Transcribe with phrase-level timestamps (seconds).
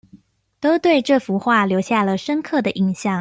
[0.59, 3.03] 都對這幅畫留下了深刻的印象